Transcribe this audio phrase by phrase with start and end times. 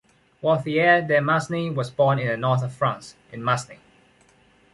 [0.41, 3.77] Wauthier de Masny was born in the North of France, in Masny.